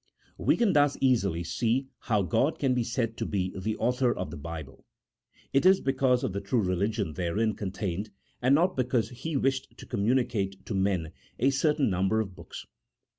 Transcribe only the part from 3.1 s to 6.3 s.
to be the Author of the Bible: it is because